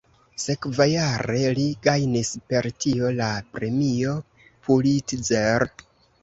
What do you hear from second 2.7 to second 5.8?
tio la Premio Pulitzer.